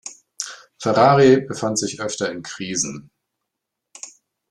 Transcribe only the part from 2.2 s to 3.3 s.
in Krisen.